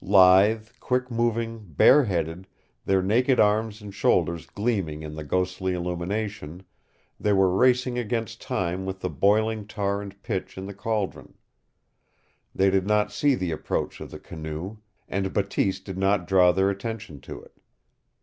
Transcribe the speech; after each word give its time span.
Lithe, 0.03 0.69
quick 0.79 1.11
moving, 1.11 1.59
bare 1.59 2.05
headed, 2.05 2.47
their 2.85 3.03
naked 3.03 3.39
arms 3.39 3.83
and 3.83 3.93
shoulders 3.93 4.47
gleaming 4.47 5.03
in 5.03 5.13
the 5.13 5.23
ghostly 5.23 5.73
illumination, 5.73 6.63
they 7.19 7.33
were 7.33 7.55
racing 7.55 7.99
against 7.99 8.41
time 8.41 8.83
with 8.87 9.01
the 9.01 9.11
boiling 9.11 9.67
tar 9.67 10.01
and 10.01 10.19
pitch 10.23 10.57
in 10.57 10.65
the 10.65 10.73
cauldron. 10.73 11.35
They 12.55 12.71
did 12.71 12.87
not 12.87 13.11
see 13.11 13.35
the 13.35 13.51
approach 13.51 14.01
of 14.01 14.09
the 14.09 14.17
canoe, 14.17 14.77
and 15.07 15.31
Bateese 15.33 15.79
did 15.79 15.99
not 15.99 16.25
draw 16.27 16.51
their 16.51 16.71
attention 16.71 17.21
to 17.21 17.39
it. 17.39 17.55